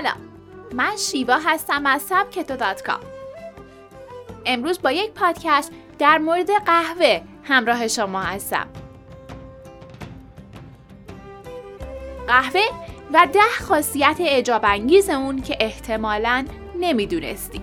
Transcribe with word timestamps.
سلام. 0.00 0.16
من 0.72 0.96
شیوا 0.96 1.38
هستم 1.44 1.86
از 1.86 2.02
سبکتو 2.02 2.56
دات 2.56 2.82
کام. 2.82 3.00
امروز 4.46 4.82
با 4.82 4.92
یک 4.92 5.10
پادکست 5.10 5.72
در 5.98 6.18
مورد 6.18 6.50
قهوه 6.66 7.20
همراه 7.44 7.88
شما 7.88 8.20
هستم. 8.20 8.66
قهوه 12.26 12.60
و 13.12 13.28
ده 13.32 13.64
خاصیت 13.68 14.16
اعجاب 14.20 14.64
انگیز 14.64 15.10
اون 15.10 15.42
که 15.42 15.56
احتمالاً 15.60 16.46
نمی‌دونستید. 16.80 17.62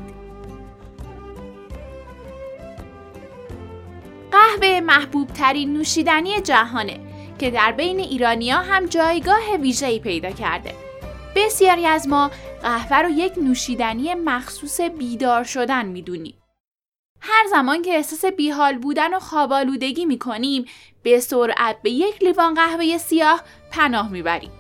قهوه 4.32 4.80
محبوب 4.80 5.28
ترین 5.28 5.74
نوشیدنی 5.74 6.42
جهانه 6.42 7.00
که 7.40 7.52
در 7.52 7.72
بین 7.72 8.00
ایرانیا 8.00 8.58
هم 8.58 8.86
جایگاه 8.86 9.56
ویژه‌ای 9.62 10.00
پیدا 10.00 10.32
کرده. 10.32 10.87
بسیاری 11.38 11.86
از 11.86 12.08
ما 12.08 12.32
قهوه 12.62 12.98
رو 12.98 13.10
یک 13.10 13.34
نوشیدنی 13.38 14.14
مخصوص 14.14 14.82
بیدار 14.82 15.44
شدن 15.44 15.86
می‌دونیم. 15.86 16.42
هر 17.22 17.48
زمان 17.50 17.82
که 17.82 17.92
احساس 17.92 18.26
بیحال 18.26 18.78
بودن 18.78 19.14
و 19.14 19.20
خوابالودگی 19.20 20.06
می‌کنیم 20.06 20.66
به 21.04 21.20
سرعت 21.20 21.82
به 21.82 21.90
یک 21.90 22.24
لیوان 22.24 22.54
قهوه 22.54 22.98
سیاه 22.98 23.44
پناه 23.72 24.12
می‌بریم. 24.12 24.52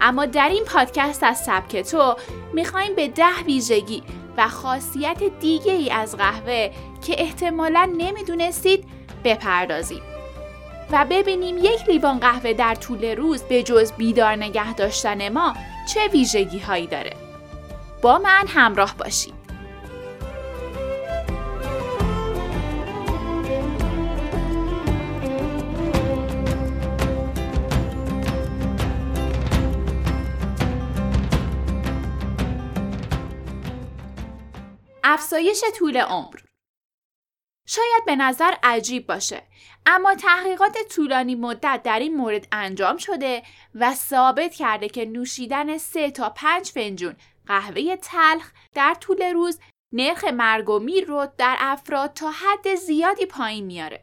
اما 0.00 0.26
در 0.26 0.48
این 0.48 0.64
پادکست 0.64 1.22
از 1.22 1.38
سبک 1.38 1.76
تو 1.76 2.16
می‌خوایم 2.52 2.94
به 2.94 3.08
ده 3.08 3.42
ویژگی 3.46 4.02
و 4.36 4.48
خاصیت 4.48 5.22
دیگه 5.40 5.72
ای 5.72 5.90
از 5.90 6.16
قهوه 6.16 6.70
که 7.06 7.22
احتمالا 7.22 7.92
نمی‌دونستید 7.96 8.84
بپردازیم. 9.24 10.02
و 10.92 11.06
ببینیم 11.10 11.58
یک 11.58 11.88
لیوان 11.88 12.18
قهوه 12.18 12.52
در 12.52 12.74
طول 12.74 13.04
روز 13.04 13.42
به 13.42 13.62
جز 13.62 13.92
بیدار 13.92 14.36
نگه 14.36 14.74
داشتن 14.74 15.28
ما 15.28 15.54
چه 15.94 16.08
ویژگی 16.08 16.58
هایی 16.58 16.86
داره. 16.86 17.16
با 18.02 18.18
من 18.18 18.44
همراه 18.48 18.94
باشید. 18.98 19.34
افزایش 35.04 35.64
طول 35.78 35.96
عمر 35.96 36.41
شاید 37.74 38.04
به 38.06 38.16
نظر 38.16 38.54
عجیب 38.62 39.06
باشه 39.06 39.42
اما 39.86 40.14
تحقیقات 40.14 40.76
طولانی 40.90 41.34
مدت 41.34 41.80
در 41.84 41.98
این 41.98 42.16
مورد 42.16 42.48
انجام 42.52 42.96
شده 42.96 43.42
و 43.74 43.94
ثابت 43.94 44.54
کرده 44.54 44.88
که 44.88 45.04
نوشیدن 45.04 45.78
3 45.78 46.10
تا 46.10 46.30
5 46.30 46.70
فنجون 46.70 47.16
قهوه 47.46 47.96
تلخ 47.96 48.52
در 48.74 48.94
طول 48.94 49.22
روز 49.22 49.60
نرخ 49.92 50.24
مرگ 50.24 50.70
و 50.70 50.78
میر 50.78 51.04
رو 51.04 51.28
در 51.38 51.56
افراد 51.60 52.12
تا 52.12 52.30
حد 52.30 52.74
زیادی 52.74 53.26
پایین 53.26 53.66
میاره. 53.66 54.02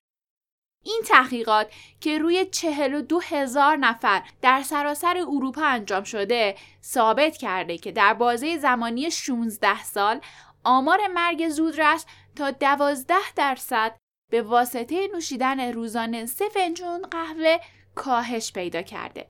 این 0.83 1.01
تحقیقات 1.07 1.71
که 2.01 2.17
روی 2.17 2.45
42 2.45 3.19
هزار 3.19 3.77
نفر 3.77 4.23
در 4.41 4.61
سراسر 4.61 5.17
اروپا 5.17 5.63
انجام 5.63 6.03
شده 6.03 6.55
ثابت 6.83 7.37
کرده 7.37 7.77
که 7.77 7.91
در 7.91 8.13
بازه 8.13 8.57
زمانی 8.57 9.11
16 9.11 9.83
سال 9.83 10.21
آمار 10.63 10.99
مرگ 11.13 11.49
زودرس 11.49 12.05
تا 12.39 12.51
12 12.51 13.15
درصد 13.35 13.97
به 14.31 14.41
واسطه 14.41 15.07
نوشیدن 15.13 15.73
روزانه 15.73 16.25
سه 16.25 16.49
فنجون 16.49 17.01
قهوه 17.01 17.57
کاهش 17.95 18.53
پیدا 18.53 18.81
کرده 18.81 19.29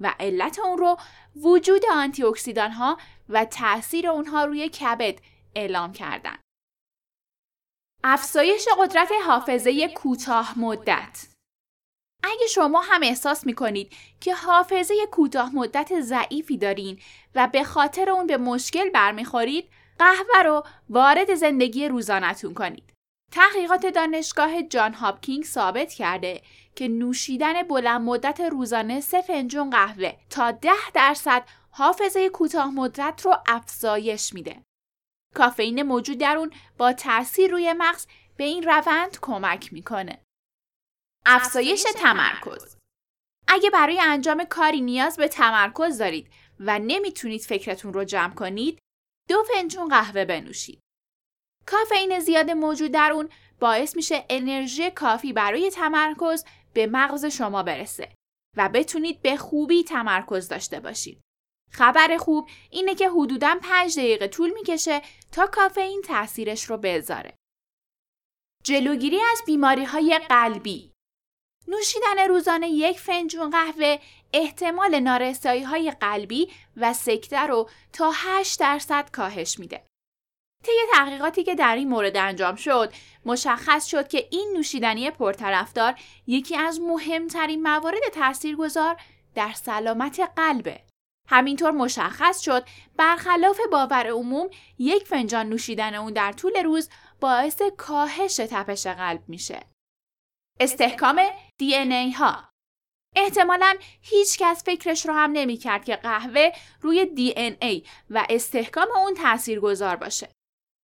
و 0.00 0.14
علت 0.20 0.58
اون 0.58 0.78
رو 0.78 0.96
وجود 1.36 1.82
آنتی 1.92 2.24
اکسیدان 2.24 2.70
ها 2.70 2.98
و 3.28 3.44
تاثیر 3.44 4.08
اونها 4.08 4.44
روی 4.44 4.68
کبد 4.68 5.18
اعلام 5.54 5.92
کردن. 5.92 6.36
افزایش 8.04 8.68
قدرت 8.78 9.10
حافظه 9.26 9.88
کوتاه 9.88 10.58
مدت 10.58 11.26
اگه 12.24 12.46
شما 12.46 12.80
هم 12.80 13.02
احساس 13.02 13.46
می‌کنید 13.46 13.92
که 14.20 14.34
حافظه 14.34 14.94
کوتاه 15.12 15.54
مدت 15.54 16.00
ضعیفی 16.00 16.58
دارین 16.58 17.00
و 17.34 17.48
به 17.52 17.64
خاطر 17.64 18.10
اون 18.10 18.26
به 18.26 18.36
مشکل 18.36 18.90
برمیخورید 18.90 19.70
قهوه 19.98 20.42
رو 20.44 20.64
وارد 20.90 21.34
زندگی 21.34 21.88
روزانتون 21.88 22.54
کنید. 22.54 22.92
تحقیقات 23.32 23.86
دانشگاه 23.86 24.62
جان 24.62 24.94
هاپکینگ 24.94 25.44
ثابت 25.44 25.92
کرده 25.92 26.42
که 26.74 26.88
نوشیدن 26.88 27.62
بلند 27.62 28.00
مدت 28.00 28.40
روزانه 28.40 29.00
سه 29.00 29.22
فنجون 29.22 29.70
قهوه 29.70 30.16
تا 30.30 30.50
ده 30.50 30.90
درصد 30.94 31.44
حافظه 31.70 32.28
کوتاه 32.28 32.70
مدت 32.70 33.20
رو 33.24 33.34
افزایش 33.46 34.32
میده. 34.32 34.62
کافئین 35.34 35.82
موجود 35.82 36.18
در 36.18 36.36
اون 36.36 36.52
با 36.78 36.92
تاثیر 36.92 37.50
روی 37.50 37.72
مغز 37.72 38.06
به 38.36 38.44
این 38.44 38.62
روند 38.62 39.18
کمک 39.20 39.72
می‌کنه. 39.72 40.22
افزایش 41.26 41.82
تمرکز 41.82 42.76
اگه 43.48 43.70
برای 43.70 44.00
انجام 44.00 44.44
کاری 44.44 44.80
نیاز 44.80 45.16
به 45.16 45.28
تمرکز 45.28 45.98
دارید 45.98 46.30
و 46.60 46.78
نمی‌تونید 46.78 47.40
فکرتون 47.40 47.92
رو 47.92 48.04
جمع 48.04 48.34
کنید 48.34 48.78
دو 49.28 49.42
فنجون 49.42 49.88
قهوه 49.88 50.24
بنوشید. 50.24 50.80
کافئین 51.66 52.20
زیاد 52.20 52.50
موجود 52.50 52.92
در 52.92 53.12
اون 53.12 53.28
باعث 53.60 53.96
میشه 53.96 54.24
انرژی 54.30 54.90
کافی 54.90 55.32
برای 55.32 55.70
تمرکز 55.70 56.44
به 56.72 56.86
مغز 56.86 57.24
شما 57.24 57.62
برسه 57.62 58.14
و 58.56 58.68
بتونید 58.68 59.22
به 59.22 59.36
خوبی 59.36 59.84
تمرکز 59.84 60.48
داشته 60.48 60.80
باشید. 60.80 61.20
خبر 61.72 62.16
خوب 62.16 62.48
اینه 62.70 62.94
که 62.94 63.08
حدوداً 63.08 63.58
5 63.62 63.98
دقیقه 63.98 64.28
طول 64.28 64.52
می‌کشه 64.52 65.02
تا 65.32 65.46
کافئین 65.46 66.02
تاثیرش 66.02 66.64
رو 66.64 66.76
بذاره. 66.76 67.34
جلوگیری 68.64 69.20
از 69.20 69.42
بیماری 69.46 69.84
های 69.84 70.20
قلبی 70.28 70.92
نوشیدن 71.68 72.28
روزانه 72.28 72.68
یک 72.68 73.00
فنجون 73.00 73.50
قهوه 73.50 73.98
احتمال 74.32 75.00
نارسایی 75.00 75.62
های 75.62 75.90
قلبی 75.90 76.48
و 76.76 76.92
سکته 76.92 77.40
رو 77.40 77.68
تا 77.92 78.10
8 78.14 78.60
درصد 78.60 79.10
کاهش 79.10 79.58
میده. 79.58 79.82
طی 80.64 80.72
تحقیقاتی 80.92 81.44
که 81.44 81.54
در 81.54 81.76
این 81.76 81.88
مورد 81.88 82.16
انجام 82.16 82.54
شد 82.54 82.92
مشخص 83.24 83.86
شد 83.86 84.08
که 84.08 84.28
این 84.30 84.52
نوشیدنی 84.56 85.10
پرطرفدار 85.10 85.94
یکی 86.26 86.56
از 86.56 86.80
مهمترین 86.80 87.62
موارد 87.62 88.08
تاثیرگذار 88.12 88.96
در 89.34 89.52
سلامت 89.52 90.20
قلبه 90.36 90.80
همینطور 91.28 91.70
مشخص 91.70 92.40
شد 92.40 92.64
برخلاف 92.96 93.60
باور 93.72 94.06
عموم 94.06 94.48
یک 94.78 95.06
فنجان 95.06 95.48
نوشیدن 95.48 95.94
اون 95.94 96.12
در 96.12 96.32
طول 96.32 96.56
روز 96.64 96.88
باعث 97.20 97.62
کاهش 97.76 98.36
تپش 98.36 98.86
قلب 98.86 99.22
میشه 99.28 99.60
استحکام 100.60 101.20
دی 101.58 101.74
ای 101.74 102.12
ها 102.12 102.48
احتمالا 103.16 103.76
هیچ 104.02 104.38
کس 104.38 104.64
فکرش 104.64 105.06
رو 105.06 105.14
هم 105.14 105.32
نمی‌کرد 105.32 105.84
که 105.84 105.96
قهوه 105.96 106.52
روی 106.80 107.06
دی 107.06 107.34
ای 107.62 107.82
و 108.10 108.26
استحکام 108.30 108.86
اون 108.96 109.14
تأثیر 109.14 109.60
گذار 109.60 109.96
باشه. 109.96 110.28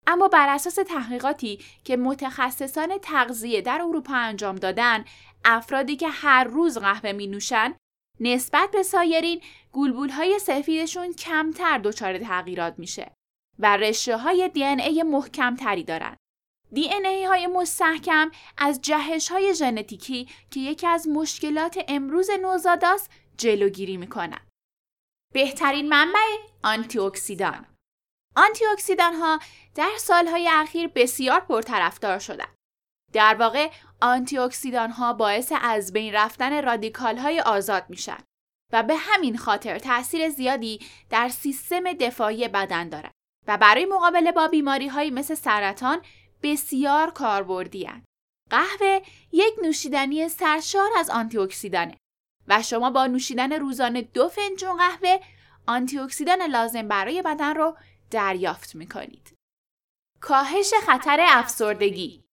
اما 0.08 0.28
بر 0.28 0.50
اساس 0.50 0.76
تحقیقاتی 0.76 1.60
که 1.84 1.98
متخصصان 1.98 2.98
تغذیه 2.98 3.62
در 3.62 3.82
اروپا 3.82 4.16
انجام 4.16 4.56
دادن 4.56 5.06
افرادی 5.46 5.96
که 5.96 6.08
هر 6.08 6.44
روز 6.44 6.78
قهوه 6.78 7.12
می 7.12 7.28
نوشن 7.28 7.76
نسبت 8.20 8.72
به 8.72 8.84
سایرین 8.84 9.42
گلبول 9.72 10.10
های 10.10 10.40
سفیدشون 10.40 11.14
کمتر 11.14 11.78
دچار 11.78 12.18
تغییرات 12.18 12.80
میشه 12.80 13.12
و 13.60 13.78
رشته 13.78 14.18
های 14.18 14.50
دی 14.50 14.59
ان 14.59 14.64
ای 14.64 15.04
محکم 15.04 15.56
تری 15.56 15.84
دارن. 15.84 16.18
دی 16.74 16.87
ان 16.87 16.94
ای 16.94 17.26
های 17.26 17.48
مستحکم 17.48 18.32
از 18.58 18.82
جهش 18.82 19.32
های 19.32 19.56
ژنتیکی 19.56 20.28
که 20.52 20.60
یکی 20.60 20.88
از 20.88 21.08
مشکلات 21.08 21.86
امروز 21.88 22.30
نوزاداست 22.42 23.12
جلوگیری 23.38 23.98
می‌کنن. 23.98 24.48
بهترین 25.34 25.90
منبع 25.90 26.20
آنتی 26.64 27.00
اکسیدان 27.00 27.66
آنتی 28.36 28.66
اکسیدان 28.66 29.14
ها 29.14 29.40
در 29.76 29.92
سالهای 29.98 30.50
اخیر 30.52 30.88
بسیار 30.88 31.40
پرطرفدار 31.40 32.20
شدند. 32.20 32.56
در 33.14 33.36
واقع 33.40 33.72
آنتی 34.02 34.38
اکسیدان 34.38 34.92
ها 34.92 35.14
باعث 35.14 35.54
از 35.62 35.94
بین 35.94 36.14
رفتن 36.14 36.64
رادیکال 36.64 37.18
های 37.18 37.40
آزاد 37.42 37.86
میشن 37.90 38.18
و 38.74 38.84
به 38.84 38.96
همین 38.96 39.38
خاطر 39.38 39.80
تاثیر 39.80 40.30
زیادی 40.30 40.80
در 41.10 41.30
سیستم 41.30 41.94
دفاعی 41.94 42.48
بدن 42.48 42.90
دارند 42.90 43.12
و 43.48 43.58
برای 43.58 43.86
مقابله 43.86 44.32
با 44.32 44.48
بیماری 44.48 44.88
های 44.88 45.10
مثل 45.10 45.36
سرطان 45.36 46.02
بسیار 46.44 47.12
کاربردی 47.12 47.90
قهوه 48.50 49.02
یک 49.32 49.54
نوشیدنی 49.64 50.30
سرشار 50.30 50.90
از 50.98 51.10
آنتی 51.10 51.38
اکسیدانه 51.38 51.98
و 52.48 52.62
شما 52.62 52.90
با 52.90 53.08
نوشیدن 53.08 53.52
روزانه 53.52 54.02
دو 54.02 54.30
فنجون 54.30 54.78
قهوه 54.78 55.20
آنتی 55.68 56.00
اکسیدان 56.00 56.42
لازم 56.42 56.88
برای 56.88 57.22
بدن 57.22 57.56
رو 57.56 57.78
دریافت 58.12 58.76
می 58.76 58.88
کنید. 58.88 59.34
کاهش 60.22 60.74
خطر 60.86 61.26
افسردگی 61.30 62.24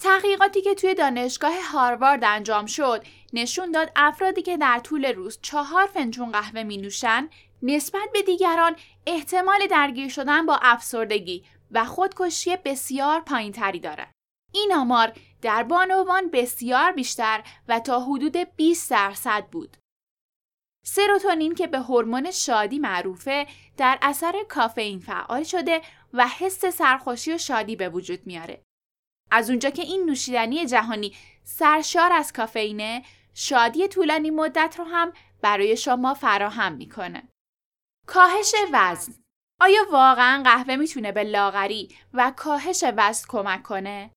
تحقیقاتی 0.00 0.62
که 0.62 0.74
توی 0.74 0.94
دانشگاه 0.94 1.62
هاروارد 1.72 2.24
انجام 2.24 2.66
شد 2.66 3.04
نشون 3.32 3.70
داد 3.70 3.92
افرادی 3.96 4.42
که 4.42 4.56
در 4.56 4.78
طول 4.78 5.04
روز 5.04 5.38
چهار 5.42 5.86
فنجون 5.86 6.32
قهوه 6.32 6.62
می 6.62 6.76
نوشن 6.76 7.28
نسبت 7.62 8.08
به 8.12 8.22
دیگران 8.22 8.76
احتمال 9.06 9.66
درگیر 9.66 10.08
شدن 10.08 10.46
با 10.46 10.58
افسردگی 10.62 11.44
و 11.70 11.84
خودکشی 11.84 12.56
بسیار 12.56 13.20
پایینتری 13.20 13.80
دارد. 13.80 14.12
این 14.52 14.72
آمار 14.74 15.12
در 15.42 15.62
بانوان 15.62 16.30
بسیار 16.30 16.92
بیشتر 16.92 17.44
و 17.68 17.80
تا 17.80 18.00
حدود 18.00 18.36
20 18.36 18.90
درصد 18.90 19.46
بود. 19.46 19.76
سروتونین 20.84 21.54
که 21.54 21.66
به 21.66 21.78
هورمون 21.78 22.30
شادی 22.30 22.78
معروفه 22.78 23.46
در 23.76 23.98
اثر 24.02 24.44
کافئین 24.48 25.00
فعال 25.00 25.42
شده 25.42 25.82
و 26.12 26.28
حس 26.28 26.66
سرخوشی 26.66 27.32
و 27.32 27.38
شادی 27.38 27.76
به 27.76 27.88
وجود 27.88 28.26
میاره. 28.26 28.62
از 29.30 29.50
اونجا 29.50 29.70
که 29.70 29.82
این 29.82 30.06
نوشیدنی 30.06 30.66
جهانی 30.66 31.14
سرشار 31.44 32.12
از 32.12 32.32
کافئینه، 32.32 33.02
شادی 33.34 33.88
طولانی 33.88 34.30
مدت 34.30 34.74
رو 34.78 34.84
هم 34.84 35.12
برای 35.42 35.76
شما 35.76 36.14
فراهم 36.14 36.72
می‌کنه. 36.72 37.28
کاهش 38.06 38.54
وزن 38.72 39.14
آیا 39.60 39.86
واقعا 39.90 40.42
قهوه 40.42 40.76
می‌تونه 40.76 41.12
به 41.12 41.22
لاغری 41.22 41.96
و 42.12 42.32
کاهش 42.36 42.84
وزن 42.96 43.26
کمک 43.28 43.62
کنه؟ 43.62 44.10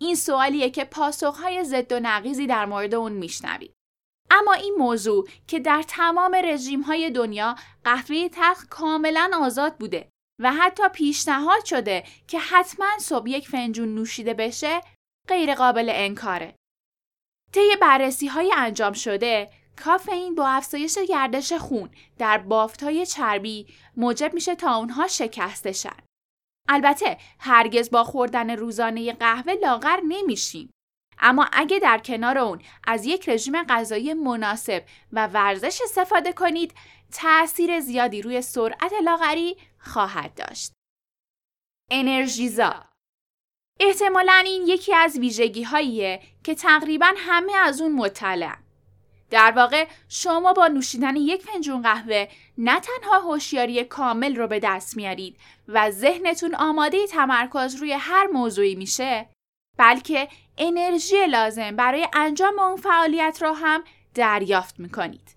این 0.00 0.14
سوالیه 0.14 0.70
که 0.70 0.84
پاسخهای 0.84 1.64
ضد 1.64 1.92
و 1.92 2.00
نقیزی 2.00 2.46
در 2.46 2.66
مورد 2.66 2.94
اون 2.94 3.12
میشنوید. 3.12 3.74
اما 4.30 4.52
این 4.52 4.74
موضوع 4.78 5.28
که 5.46 5.60
در 5.60 5.82
تمام 5.88 6.36
رژیم 6.44 6.80
های 6.80 7.10
دنیا 7.10 7.54
قهوه 7.84 8.28
تلخ 8.28 8.66
کاملا 8.70 9.30
آزاد 9.34 9.76
بوده 9.78 10.10
و 10.40 10.52
حتی 10.52 10.88
پیشنهاد 10.88 11.64
شده 11.64 12.04
که 12.28 12.38
حتما 12.38 12.98
صبح 13.00 13.28
یک 13.28 13.48
فنجون 13.48 13.94
نوشیده 13.94 14.34
بشه 14.34 14.80
غیر 15.28 15.54
قابل 15.54 15.88
انکاره. 15.92 16.54
طی 17.52 17.76
بررسی 17.80 18.26
های 18.26 18.52
انجام 18.56 18.92
شده 18.92 19.50
کافئین 19.76 20.34
با 20.34 20.48
افزایش 20.48 20.98
گردش 20.98 21.52
خون 21.52 21.90
در 22.18 22.38
بافتهای 22.38 23.06
چربی 23.06 23.66
موجب 23.96 24.34
میشه 24.34 24.54
تا 24.54 24.76
اونها 24.76 25.08
شکسته 25.08 25.72
شن. 25.72 25.96
البته 26.68 27.18
هرگز 27.38 27.90
با 27.90 28.04
خوردن 28.04 28.50
روزانه 28.50 29.12
قهوه 29.12 29.52
لاغر 29.52 30.00
نمیشیم. 30.08 30.70
اما 31.18 31.48
اگه 31.52 31.78
در 31.78 31.98
کنار 31.98 32.38
اون 32.38 32.62
از 32.84 33.06
یک 33.06 33.28
رژیم 33.28 33.62
غذایی 33.62 34.14
مناسب 34.14 34.84
و 35.12 35.26
ورزش 35.26 35.80
استفاده 35.84 36.32
کنید 36.32 36.74
تأثیر 37.12 37.80
زیادی 37.80 38.22
روی 38.22 38.42
سرعت 38.42 38.92
لاغری 39.04 39.56
خواهد 39.78 40.34
داشت. 40.34 40.72
انرژیزا 41.90 42.84
احتمالا 43.80 44.42
این 44.44 44.62
یکی 44.66 44.94
از 44.94 45.18
ویژگی 45.18 45.62
هاییه 45.62 46.22
که 46.44 46.54
تقریبا 46.54 47.12
همه 47.16 47.52
از 47.52 47.80
اون 47.80 47.92
مطلع. 47.92 48.56
در 49.30 49.52
واقع 49.56 49.86
شما 50.08 50.52
با 50.52 50.66
نوشیدن 50.66 51.16
یک 51.16 51.42
فنجون 51.42 51.82
قهوه 51.82 52.28
نه 52.58 52.80
تنها 52.80 53.18
هوشیاری 53.18 53.84
کامل 53.84 54.36
رو 54.36 54.46
به 54.46 54.60
دست 54.60 54.96
میارید 54.96 55.36
و 55.68 55.90
ذهنتون 55.90 56.54
آماده 56.54 57.06
تمرکز 57.06 57.74
روی 57.74 57.92
هر 57.92 58.26
موضوعی 58.26 58.74
میشه 58.74 59.28
بلکه 59.78 60.28
انرژی 60.58 61.26
لازم 61.26 61.76
برای 61.76 62.08
انجام 62.12 62.58
اون 62.58 62.76
فعالیت 62.76 63.38
را 63.40 63.54
هم 63.54 63.84
دریافت 64.14 64.80
می‌کنید. 64.80 65.36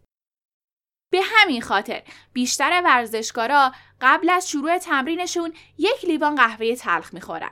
به 1.12 1.20
همین 1.24 1.62
خاطر 1.62 2.04
بیشتر 2.34 2.82
ورزشکارا 2.86 3.72
قبل 4.02 4.30
از 4.30 4.50
شروع 4.50 4.78
تمرینشون 4.78 5.54
یک 5.78 6.06
لیوان 6.06 6.36
قهوه 6.36 6.76
تلخ 6.76 7.14
می‌خورن. 7.14 7.52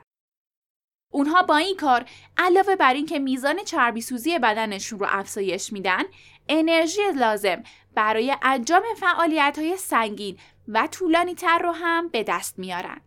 اونها 1.11 1.43
با 1.43 1.57
این 1.57 1.77
کار 1.77 2.05
علاوه 2.37 2.75
بر 2.75 2.93
اینکه 2.93 3.19
میزان 3.19 3.63
چربی 3.63 4.01
سوزی 4.01 4.39
بدنشون 4.39 4.99
رو 4.99 5.07
افزایش 5.09 5.73
میدن، 5.73 6.03
انرژی 6.49 7.01
لازم 7.15 7.63
برای 7.95 8.35
انجام 8.41 8.83
فعالیت 8.97 9.59
های 9.59 9.77
سنگین 9.77 10.37
و 10.67 10.87
طولانی 10.87 11.35
تر 11.35 11.59
رو 11.59 11.71
هم 11.71 12.09
به 12.09 12.23
دست 12.23 12.59
میارن. 12.59 13.01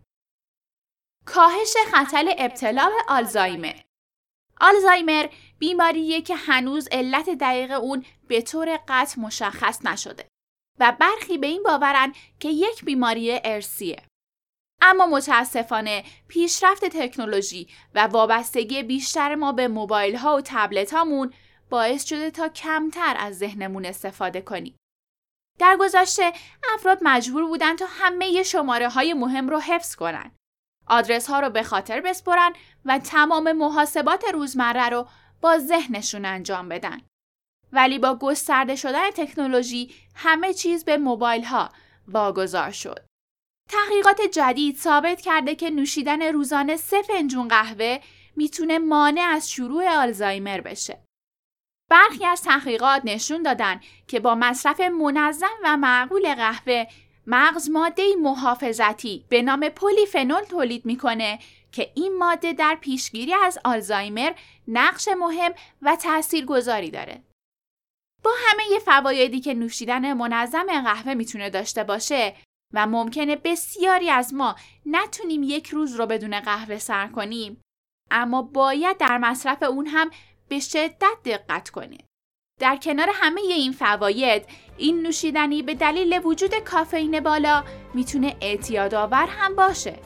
کاهش 1.25 1.73
خطر 1.91 2.35
ابتلا 2.37 2.89
به 2.89 3.13
آلزایمر 3.13 3.75
آلزایمر 4.61 5.27
بیماریه 5.59 6.21
که 6.21 6.35
هنوز 6.35 6.87
علت 6.91 7.29
دقیق 7.29 7.71
اون 7.71 8.05
به 8.27 8.41
طور 8.41 8.79
قطع 8.87 9.21
مشخص 9.21 9.85
نشده 9.85 10.27
و 10.79 10.95
برخی 10.99 11.37
به 11.37 11.47
این 11.47 11.63
باورن 11.63 12.13
که 12.39 12.49
یک 12.49 12.85
بیماری 12.85 13.39
ارسیه. 13.43 14.03
اما 14.85 15.05
متاسفانه 15.05 16.03
پیشرفت 16.27 16.85
تکنولوژی 16.85 17.67
و 17.95 18.07
وابستگی 18.07 18.83
بیشتر 18.83 19.35
ما 19.35 19.51
به 19.51 19.67
موبایل 19.67 20.15
ها 20.15 20.35
و 20.35 20.41
تبلت 20.45 20.93
هامون 20.93 21.33
باعث 21.69 22.05
شده 22.05 22.31
تا 22.31 22.49
کمتر 22.49 23.15
از 23.19 23.37
ذهنمون 23.37 23.85
استفاده 23.85 24.41
کنیم. 24.41 24.77
در 25.59 25.77
گذشته 25.79 26.33
افراد 26.73 26.99
مجبور 27.01 27.45
بودن 27.45 27.75
تا 27.75 27.85
همه 27.89 28.43
شماره 28.43 28.89
های 28.89 29.13
مهم 29.13 29.49
رو 29.49 29.59
حفظ 29.59 29.95
کنن. 29.95 30.31
آدرس 30.87 31.29
ها 31.29 31.39
رو 31.39 31.49
به 31.49 31.63
خاطر 31.63 32.01
بسپرن 32.01 32.53
و 32.85 32.99
تمام 32.99 33.51
محاسبات 33.51 34.23
روزمره 34.33 34.89
رو 34.89 35.07
با 35.41 35.57
ذهنشون 35.57 36.25
انجام 36.25 36.69
بدن. 36.69 37.01
ولی 37.71 37.99
با 37.99 38.15
گسترده 38.15 38.75
شدن 38.75 39.11
تکنولوژی 39.11 39.95
همه 40.15 40.53
چیز 40.53 40.85
به 40.85 40.97
موبایل 40.97 41.43
ها 41.43 41.69
واگذار 42.07 42.71
شد. 42.71 43.05
تحقیقات 43.69 44.21
جدید 44.21 44.77
ثابت 44.77 45.21
کرده 45.21 45.55
که 45.55 45.69
نوشیدن 45.69 46.21
روزانه 46.21 46.75
سه 46.77 47.01
فنجون 47.01 47.47
قهوه 47.47 47.99
می‌تونه 48.35 48.79
مانع 48.79 49.21
از 49.21 49.51
شروع 49.51 49.89
آلزایمر 49.89 50.61
بشه. 50.61 50.99
برخی 51.89 52.25
از 52.25 52.41
تحقیقات 52.41 53.01
نشون 53.05 53.43
دادن 53.43 53.79
که 54.07 54.19
با 54.19 54.35
مصرف 54.35 54.79
منظم 54.79 55.53
و 55.63 55.77
معقول 55.77 56.35
قهوه 56.35 56.85
مغز 57.27 57.69
ماده 57.69 58.03
محافظتی 58.21 59.25
به 59.29 59.41
نام 59.41 59.69
پلیفنول 59.69 60.43
تولید 60.43 60.85
می‌کنه 60.85 61.39
که 61.71 61.91
این 61.95 62.17
ماده 62.17 62.53
در 62.53 62.77
پیشگیری 62.81 63.33
از 63.33 63.59
آلزایمر 63.65 64.33
نقش 64.67 65.07
مهم 65.07 65.53
و 65.81 65.95
تاثیرگذاری 65.95 66.91
داره. 66.91 67.23
با 68.23 68.31
همه 68.37 68.79
فوایدی 68.79 69.39
که 69.39 69.53
نوشیدن 69.53 70.13
منظم 70.13 70.81
قهوه 70.83 71.13
می‌تونه 71.13 71.49
داشته 71.49 71.83
باشه 71.83 72.35
و 72.75 72.87
ممکنه 72.87 73.35
بسیاری 73.35 74.09
از 74.09 74.33
ما 74.33 74.55
نتونیم 74.85 75.43
یک 75.43 75.67
روز 75.67 75.95
رو 75.95 76.05
بدون 76.05 76.39
قهوه 76.39 76.77
سر 76.77 77.07
کنیم 77.07 77.61
اما 78.11 78.41
باید 78.41 78.97
در 78.97 79.17
مصرف 79.17 79.63
اون 79.63 79.87
هم 79.87 80.09
به 80.47 80.59
شدت 80.59 81.17
دقت 81.25 81.69
کنیم. 81.69 82.05
در 82.59 82.75
کنار 82.75 83.09
همه 83.13 83.41
این 83.41 83.71
فواید 83.71 84.45
این 84.77 85.01
نوشیدنی 85.01 85.61
به 85.61 85.73
دلیل 85.73 86.21
وجود 86.23 86.55
کافئین 86.55 87.19
بالا 87.19 87.63
می‌تونه 87.93 88.35
اعتیادآور 88.41 89.27
هم 89.29 89.55
باشه 89.55 89.99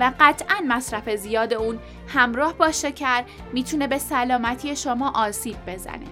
و 0.00 0.12
قطعا 0.20 0.56
مصرف 0.68 1.10
زیاد 1.10 1.54
اون 1.54 1.78
همراه 2.08 2.54
با 2.54 2.72
شکر 2.72 3.24
می‌تونه 3.52 3.86
به 3.86 3.98
سلامتی 3.98 4.76
شما 4.76 5.12
آسیب 5.14 5.56
بزنه. 5.66 6.06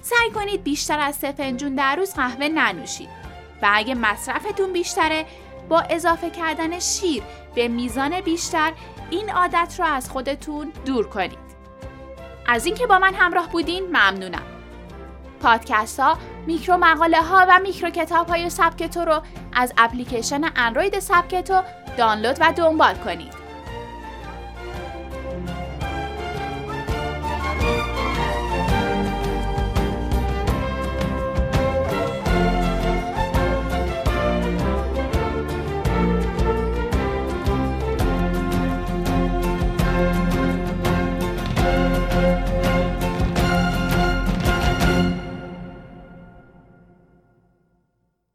سعی 0.00 0.30
کنید 0.34 0.62
بیشتر 0.62 1.00
از 1.00 1.16
سه 1.16 1.32
فنجون 1.32 1.74
در 1.74 1.96
روز 1.96 2.14
قهوه 2.14 2.48
ننوشید 2.48 3.27
و 3.62 3.70
اگه 3.72 3.94
مصرفتون 3.94 4.72
بیشتره 4.72 5.26
با 5.68 5.80
اضافه 5.80 6.30
کردن 6.30 6.78
شیر 6.78 7.22
به 7.54 7.68
میزان 7.68 8.20
بیشتر 8.20 8.72
این 9.10 9.30
عادت 9.30 9.74
رو 9.78 9.84
از 9.84 10.10
خودتون 10.10 10.72
دور 10.84 11.08
کنید. 11.08 11.38
از 12.46 12.66
اینکه 12.66 12.86
با 12.86 12.98
من 12.98 13.14
همراه 13.14 13.48
بودین 13.48 13.86
ممنونم. 13.86 14.42
پادکست 15.42 16.00
ها، 16.00 16.18
میکرو 16.46 16.76
مقاله 16.76 17.22
ها 17.22 17.46
و 17.48 17.58
میکرو 17.62 17.90
کتاب 17.90 18.28
های 18.28 18.50
سبکتو 18.50 19.00
رو 19.00 19.22
از 19.52 19.72
اپلیکیشن 19.78 20.40
اندروید 20.56 20.98
سبکتو 20.98 21.62
دانلود 21.98 22.36
و 22.40 22.52
دنبال 22.52 22.94
کنید. 22.94 23.37